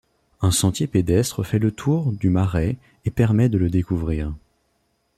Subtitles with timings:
[0.41, 4.33] Un sentier pédestre fait le tour du marais et permet de le découvrir.